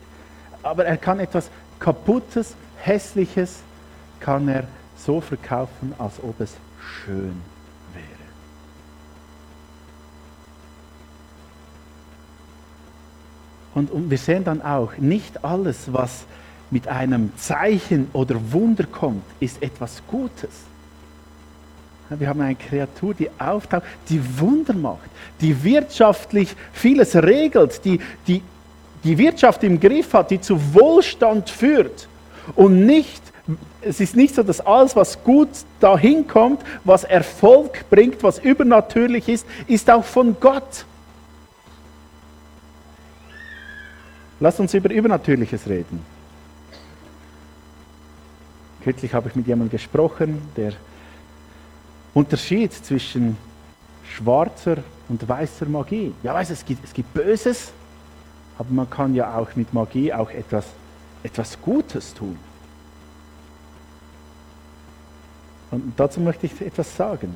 [0.64, 3.60] Aber er kann etwas Kaputtes, Hässliches,
[4.20, 7.42] kann er so verkaufen, als ob es schön
[7.94, 8.06] wäre.
[13.76, 16.26] Und, und wir sehen dann auch, nicht alles, was
[16.72, 20.50] mit einem Zeichen oder Wunder kommt, ist etwas Gutes.
[22.10, 25.10] Wir haben eine Kreatur, die auftaucht, die Wunder macht,
[25.41, 28.41] die wirtschaftlich vieles regelt, die, die
[29.04, 32.08] die Wirtschaft im Griff hat, die zu Wohlstand führt
[32.56, 33.22] und nicht
[33.82, 35.48] es ist nicht so, dass alles, was gut
[35.80, 40.86] dahin kommt, was Erfolg bringt, was übernatürlich ist, ist auch von Gott.
[44.41, 46.02] Lass uns über Übernatürliches reden.
[48.84, 50.74] Kürzlich habe ich mit jemandem gesprochen, der
[52.18, 53.38] Unterschied zwischen
[54.04, 54.78] schwarzer
[55.08, 56.16] und weißer Magie.
[56.24, 57.72] Ja, weiß es gibt, es gibt Böses,
[58.58, 60.66] aber man kann ja auch mit Magie auch etwas,
[61.22, 62.36] etwas Gutes tun.
[65.70, 67.36] Und dazu möchte ich etwas sagen.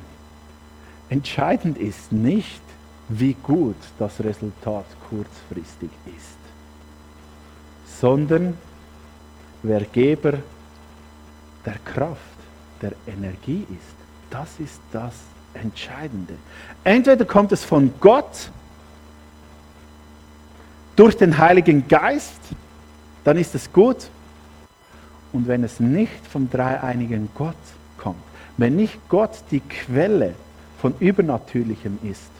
[1.08, 2.62] Entscheidend ist nicht,
[3.08, 8.58] wie gut das Resultat kurzfristig ist, sondern
[9.62, 10.38] wer Geber
[11.64, 12.18] der Kraft,
[12.80, 14.01] der Energie ist.
[14.32, 15.12] Das ist das
[15.52, 16.34] Entscheidende.
[16.84, 18.50] Entweder kommt es von Gott
[20.96, 22.40] durch den Heiligen Geist,
[23.24, 24.08] dann ist es gut.
[25.34, 27.54] Und wenn es nicht vom dreieinigen Gott
[27.98, 28.22] kommt.
[28.56, 30.34] Wenn nicht Gott die Quelle
[30.80, 32.30] von Übernatürlichem ist,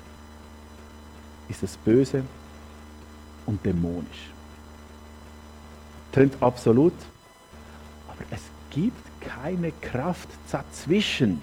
[1.51, 2.25] ist es böse
[3.45, 4.31] und dämonisch.
[6.13, 6.95] Tönt absolut,
[8.09, 11.43] aber es gibt keine Kraft dazwischen.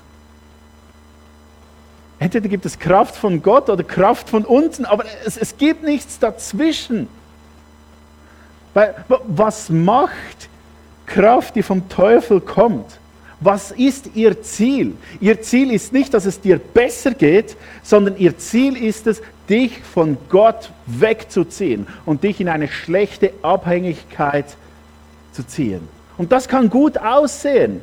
[2.19, 6.19] Entweder gibt es Kraft von Gott oder Kraft von unten, aber es, es gibt nichts
[6.19, 7.07] dazwischen.
[8.73, 8.93] Weil,
[9.25, 10.49] was macht
[11.05, 12.99] Kraft, die vom Teufel kommt?
[13.41, 14.95] Was ist ihr Ziel?
[15.21, 19.79] Ihr Ziel ist nicht, dass es dir besser geht, sondern ihr Ziel ist es, dich
[19.81, 24.45] von Gott wegzuziehen und dich in eine schlechte Abhängigkeit
[25.31, 25.87] zu ziehen.
[26.17, 27.81] Und das kann gut aussehen.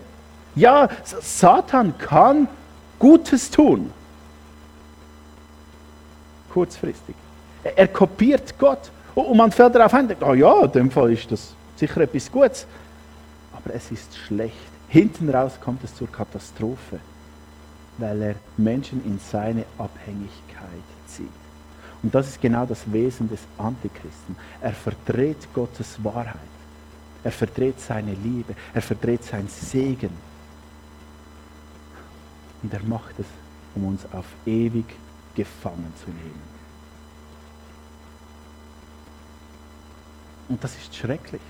[0.55, 2.49] Ja, Satan kann
[2.99, 3.91] Gutes tun.
[6.57, 7.15] Kurzfristig.
[7.77, 8.91] Er, kopiert Gott.
[9.15, 12.67] Und man fällt darauf ein, oh ja, in dem Fall ist das sicher etwas Gutes.
[13.53, 14.57] Aber es ist schlecht.
[14.89, 16.99] Hinten raus kommt es zur Katastrophe,
[17.99, 21.29] weil er Menschen in seine Abhängigkeit zieht.
[22.03, 24.35] Und das ist genau das Wesen des Antichristen.
[24.63, 26.41] Er verdreht Gottes Wahrheit.
[27.23, 28.55] Er verdreht seine Liebe.
[28.73, 30.17] Er verdreht sein Segen.
[32.63, 33.27] Und er macht es,
[33.75, 34.87] um uns auf ewig
[35.37, 36.57] gefangen zu nehmen.
[40.49, 41.41] Und das ist schrecklich.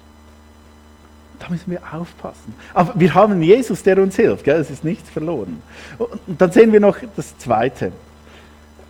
[1.39, 2.55] Da müssen wir aufpassen.
[2.73, 4.45] Aber wir haben Jesus, der uns hilft.
[4.45, 4.61] Gell?
[4.61, 5.63] Es ist nichts verloren.
[5.99, 7.93] Und dann sehen wir noch das Zweite.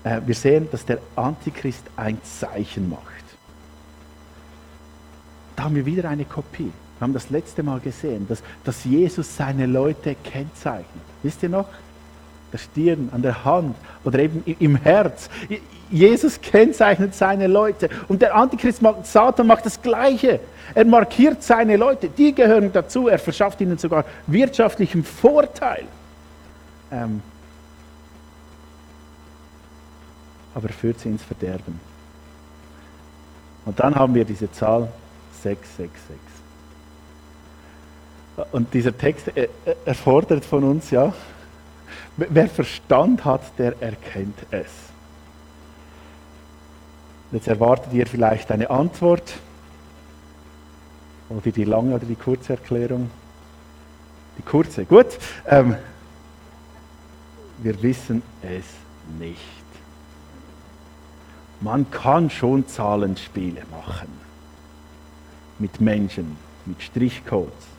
[0.04, 3.02] Äh, wir sehen, dass der Antichrist ein Zeichen macht.
[5.56, 6.70] Da haben wir wieder eine Kopie.
[6.98, 10.86] Wir haben das letzte Mal gesehen, dass, dass Jesus seine Leute kennzeichnet.
[11.22, 11.68] Wisst ihr noch?
[12.56, 15.28] Der Stirn, an der Hand oder eben im Herz.
[15.90, 17.90] Jesus kennzeichnet seine Leute.
[18.08, 20.40] Und der Antichrist, Satan, macht das Gleiche.
[20.74, 22.08] Er markiert seine Leute.
[22.08, 23.08] Die gehören dazu.
[23.08, 25.84] Er verschafft ihnen sogar wirtschaftlichen Vorteil.
[26.90, 27.20] Ähm,
[30.54, 31.78] aber er führt sie ins Verderben.
[33.66, 34.88] Und dann haben wir diese Zahl
[35.42, 36.16] 666.
[38.50, 39.30] Und dieser Text
[39.84, 41.12] erfordert von uns, ja,
[42.16, 44.70] wer Verstand hat, der erkennt es.
[47.32, 49.34] Jetzt erwartet ihr vielleicht eine Antwort
[51.28, 53.10] oder die lange oder die kurze Erklärung.
[54.38, 55.18] Die kurze, gut.
[55.46, 55.76] Ähm,
[57.58, 58.64] wir wissen es
[59.18, 59.40] nicht.
[61.60, 64.08] Man kann schon Zahlenspiele machen.
[65.58, 67.75] Mit Menschen, mit Strichcodes.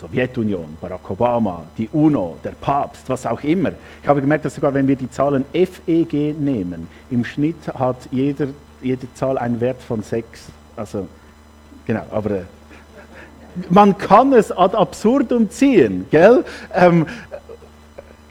[0.00, 3.72] Sowjetunion, Barack Obama, die UNO, der Papst, was auch immer.
[4.02, 8.48] Ich habe gemerkt, dass sogar wenn wir die Zahlen FEG nehmen, im Schnitt hat jeder,
[8.80, 10.46] jede Zahl einen Wert von 6.
[10.76, 11.06] Also,
[11.86, 12.42] genau, aber äh,
[13.68, 16.44] man kann es ad absurdum ziehen, gell?
[16.74, 17.06] Ähm,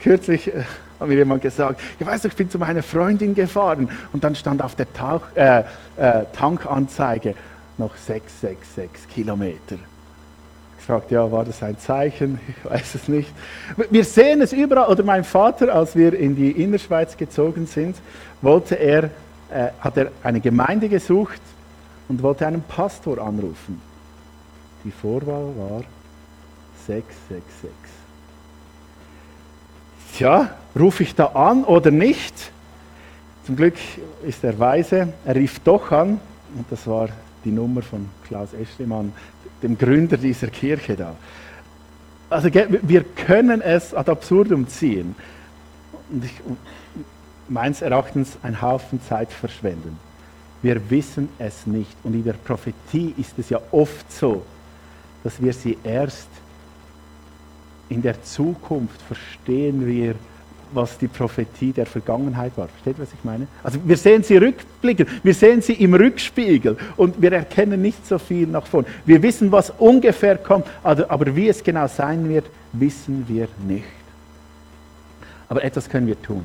[0.00, 0.64] kürzlich äh,
[0.98, 4.60] hat mir jemand gesagt, ich weiß, ich bin zu meiner Freundin gefahren und dann stand
[4.60, 5.60] auf der Tauch, äh,
[5.96, 7.34] äh, Tankanzeige
[7.78, 9.76] noch 666 Kilometer
[10.80, 12.40] gefragt, ja, war das ein Zeichen?
[12.48, 13.30] Ich weiß es nicht.
[13.90, 17.96] Wir sehen es überall, oder mein Vater, als wir in die Innerschweiz gezogen sind,
[18.42, 19.04] wollte er,
[19.50, 21.40] äh, hat er eine Gemeinde gesucht
[22.08, 23.80] und wollte einen Pastor anrufen.
[24.84, 25.82] Die Vorwahl war
[26.86, 27.70] 666.
[30.16, 32.50] Tja, rufe ich da an oder nicht?
[33.44, 33.74] Zum Glück
[34.26, 36.20] ist er weise, er rief doch an
[36.56, 37.08] und das war
[37.44, 39.12] die Nummer von Klaus Eschlimann,
[39.62, 41.16] dem Gründer dieser Kirche da.
[42.28, 45.14] Also wir können es ad absurdum ziehen.
[46.10, 46.32] Und ich,
[47.48, 49.98] meines Erachtens ein Haufen Zeit verschwenden.
[50.62, 51.96] Wir wissen es nicht.
[52.04, 54.44] Und in der Prophetie ist es ja oft so,
[55.24, 56.28] dass wir sie erst
[57.88, 60.14] in der Zukunft verstehen wir,
[60.72, 62.68] was die Prophetie der Vergangenheit war.
[62.68, 63.46] Versteht was ich meine?
[63.62, 68.18] Also wir sehen sie rückblicken, wir sehen sie im Rückspiegel und wir erkennen nicht so
[68.18, 68.86] viel nach vorn.
[69.06, 73.84] Wir wissen, was ungefähr kommt, aber wie es genau sein wird, wissen wir nicht.
[75.48, 76.44] Aber etwas können wir tun.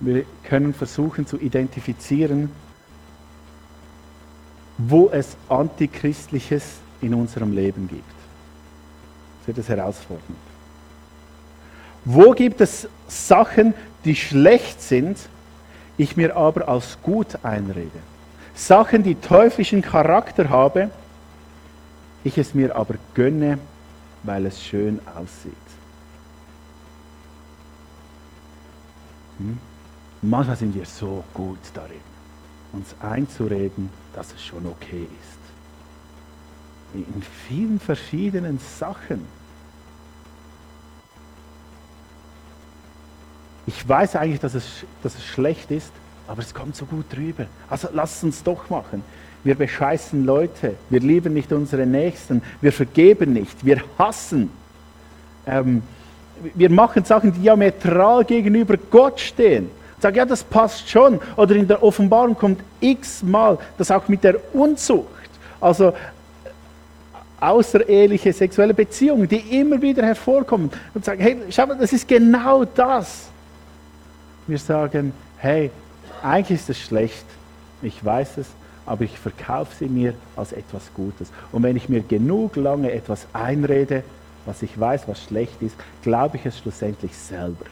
[0.00, 2.50] Wir können versuchen zu identifizieren,
[4.78, 8.04] wo es Antichristliches in unserem Leben gibt.
[9.40, 10.45] Das wird es herausfordernd.
[12.08, 15.18] Wo gibt es Sachen, die schlecht sind,
[15.98, 17.98] ich mir aber als gut einrede?
[18.54, 20.92] Sachen, die teuflischen Charakter haben,
[22.22, 23.58] ich es mir aber gönne,
[24.22, 25.52] weil es schön aussieht.
[29.38, 29.58] Hm?
[30.22, 32.00] Manchmal sind wir so gut darin,
[32.72, 35.40] uns einzureden, dass es schon okay ist.
[36.94, 39.26] In vielen verschiedenen Sachen.
[43.86, 44.64] Ich weiß eigentlich, dass es,
[45.04, 45.92] dass es schlecht ist,
[46.26, 47.46] aber es kommt so gut drüber.
[47.70, 49.04] Also lasst uns doch machen.
[49.44, 54.50] Wir bescheißen Leute, wir lieben nicht unsere Nächsten, wir vergeben nicht, wir hassen.
[55.46, 55.84] Ähm,
[56.54, 59.70] wir machen Sachen, die diametral gegenüber Gott stehen.
[60.00, 61.20] Sag, ja, das passt schon.
[61.36, 65.30] Oder in der Offenbarung kommt x-mal das auch mit der Unzucht.
[65.60, 65.94] Also
[67.38, 72.64] außereheliche sexuelle Beziehungen, die immer wieder hervorkommen und sagen, hey, schau mal, das ist genau
[72.64, 73.28] das.
[74.46, 75.70] Wir sagen, hey,
[76.22, 77.24] eigentlich ist es schlecht,
[77.82, 78.46] ich weiß es,
[78.86, 81.28] aber ich verkaufe sie mir als etwas Gutes.
[81.52, 84.04] Und wenn ich mir genug lange etwas einrede,
[84.46, 87.66] was ich weiß, was schlecht ist, glaube ich es schlussendlich selber,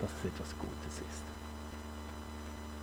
[0.00, 1.22] dass es etwas Gutes ist.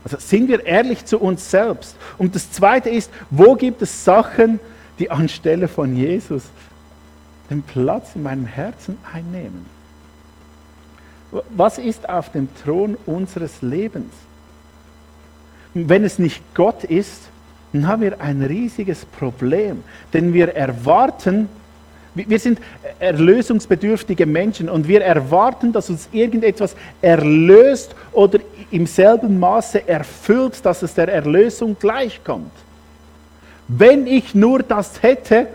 [0.06, 1.98] Also sind wir ehrlich zu uns selbst.
[2.18, 4.60] Und das Zweite ist, wo gibt es Sachen,
[4.98, 6.44] die anstelle von Jesus
[7.50, 9.66] den Platz in meinem Herzen einnehmen?
[11.50, 14.14] Was ist auf dem Thron unseres Lebens?
[15.74, 17.24] Wenn es nicht Gott ist,
[17.74, 19.84] dann haben wir ein riesiges Problem.
[20.14, 21.50] Denn wir erwarten,
[22.14, 22.60] wir sind
[23.00, 28.40] erlösungsbedürftige Menschen und wir erwarten, dass uns irgendetwas erlöst oder
[28.72, 32.52] im selben Maße erfüllt, dass es der Erlösung gleichkommt.
[33.68, 35.48] Wenn ich nur das hätte,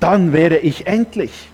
[0.00, 1.50] dann wäre ich endlich.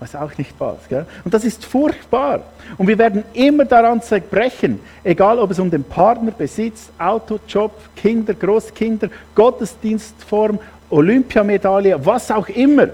[0.00, 0.88] Was auch nicht passt.
[0.88, 1.06] Gell?
[1.24, 2.42] Und das ist furchtbar.
[2.78, 7.72] Und wir werden immer daran zerbrechen, egal ob es um den Partner, Besitz, Auto, Job,
[7.94, 12.88] Kinder, Großkinder, Gottesdienstform, Olympiamedaille, was auch immer.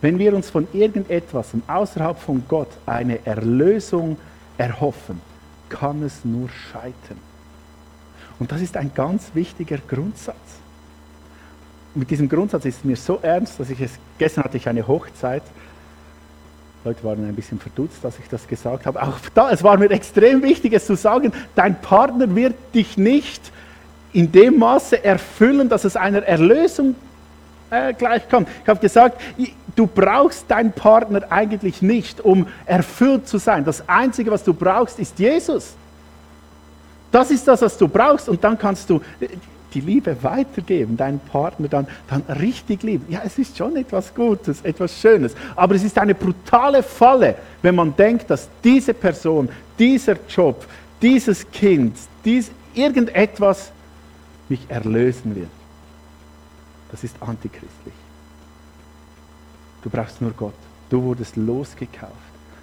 [0.00, 4.16] Wenn wir uns von irgendetwas außerhalb von Gott eine Erlösung
[4.58, 5.20] erhoffen,
[5.68, 7.18] kann es nur scheitern.
[8.40, 10.36] Und das ist ein ganz wichtiger Grundsatz.
[11.94, 14.88] mit diesem Grundsatz ist es mir so ernst, dass ich es, gestern hatte ich eine
[14.88, 15.42] Hochzeit,
[16.84, 19.00] Leute waren ein bisschen verdutzt, dass ich das gesagt habe.
[19.00, 23.52] Auch da, es war mir extrem wichtig, es zu sagen, dein Partner wird dich nicht
[24.12, 26.96] in dem Maße erfüllen, dass es einer Erlösung
[27.70, 28.48] äh, gleichkommt.
[28.62, 29.20] Ich habe gesagt,
[29.76, 33.64] du brauchst deinen Partner eigentlich nicht, um erfüllt zu sein.
[33.64, 35.74] Das Einzige, was du brauchst, ist Jesus.
[37.12, 39.00] Das ist das, was du brauchst und dann kannst du
[39.74, 43.06] die Liebe weitergeben, deinen Partner dann, dann richtig lieben.
[43.08, 45.34] Ja, es ist schon etwas Gutes, etwas Schönes.
[45.56, 49.48] Aber es ist eine brutale Falle, wenn man denkt, dass diese Person,
[49.78, 50.66] dieser Job,
[51.00, 53.72] dieses Kind, dies, irgendetwas
[54.48, 55.50] mich erlösen wird.
[56.90, 57.94] Das ist antichristlich.
[59.82, 60.54] Du brauchst nur Gott.
[60.90, 62.12] Du wurdest losgekauft.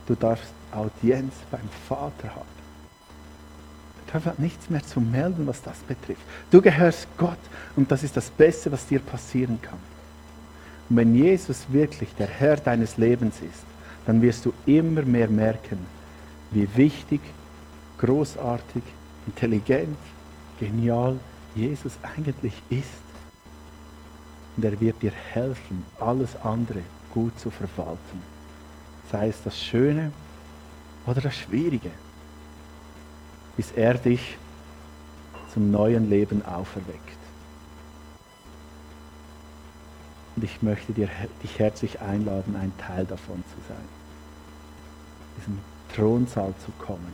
[0.07, 2.58] Du darfst Audienz beim Vater haben.
[4.09, 6.21] Teufel hat nichts mehr zu melden, was das betrifft.
[6.49, 7.37] Du gehörst Gott
[7.75, 9.79] und das ist das Beste, was dir passieren kann.
[10.89, 13.63] Und wenn Jesus wirklich der Herr deines Lebens ist,
[14.07, 15.77] dann wirst du immer mehr merken,
[16.51, 17.21] wie wichtig,
[17.99, 18.81] großartig,
[19.27, 19.97] intelligent,
[20.59, 21.19] genial
[21.53, 22.87] Jesus eigentlich ist.
[24.57, 26.81] Und er wird dir helfen, alles andere
[27.13, 28.23] gut zu verwalten.
[29.11, 30.11] Sei es das Schöne
[31.05, 31.91] oder das Schwierige
[33.59, 34.37] bis er dich
[35.53, 37.19] zum neuen Leben auferweckt.
[40.37, 41.09] Und ich möchte dir,
[41.43, 43.83] dich herzlich einladen, ein Teil davon zu sein.
[45.37, 45.59] Diesen
[45.93, 47.11] Thronsaal zu kommen,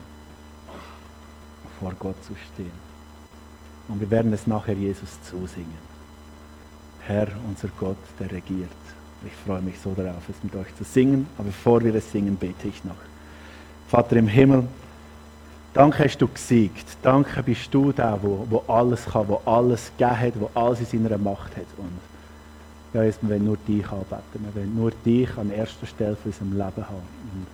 [1.79, 2.69] vor Gott zu stehen.
[3.87, 5.79] Und wir werden es nachher Jesus zusingen.
[7.07, 8.69] Herr, unser Gott, der regiert.
[9.25, 11.25] Ich freue mich so darauf, es mit euch zu singen.
[11.39, 12.93] Aber bevor wir es singen, bete ich noch.
[13.87, 14.67] Vater im Himmel,
[15.75, 16.97] Danke hast du gesiegt.
[17.01, 21.03] Danke bist du der, wo, wo alles kann, wo alles gegeben hat, wo alles in
[21.03, 21.65] seiner Macht hat.
[21.77, 21.91] Und
[22.93, 24.39] ja, jetzt, wir wollen nur dich anbeten.
[24.39, 26.95] Wir wollen nur dich an erster Stelle für unserem Leben haben.
[27.33, 27.47] Und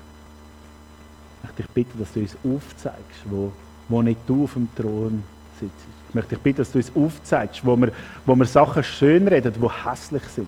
[1.35, 3.51] ich möchte dich bitten, dass du uns aufzeigst, wo,
[3.89, 5.23] wo nicht du auf dem Thron
[5.59, 5.73] sitzt.
[6.09, 7.91] Ich möchte dich bitten, dass du uns aufzeigst, wo wir,
[8.27, 10.47] wo wir Sachen schönreden, die hässlich sind.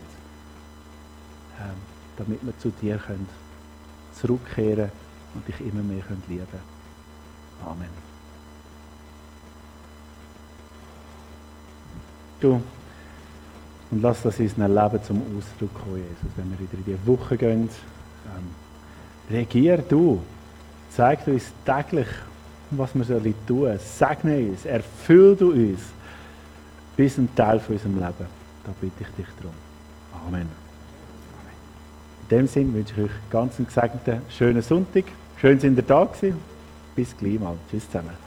[1.60, 1.74] Ähm,
[2.20, 3.28] damit wir zu dir können
[4.14, 4.92] zurückkehren
[5.34, 6.73] und dich immer mehr können lieben können.
[7.66, 8.04] Amen.
[12.40, 12.62] Du,
[13.94, 17.08] und lass das in unserem Leben zum Ausdruck kommen, Jesus, wenn wir wieder in die
[17.08, 17.70] Woche gehen.
[18.26, 20.20] Ähm, regier du.
[20.90, 22.08] Zeig uns täglich,
[22.72, 23.78] was wir sollen tun.
[23.80, 25.80] Segne uns, erfüll du uns
[26.98, 28.28] bis ein Teil von unserem Leben.
[28.64, 29.54] Da bitte ich dich darum.
[30.28, 30.48] Amen.
[32.24, 35.06] In dem Sinne wünsche ich euch ganz einen gesegneten, schönen Sonntag.
[35.40, 36.38] Schön, sind ihr da gewesen.
[36.96, 37.58] Bis gleich mal.
[37.70, 38.23] Tschüss zusammen.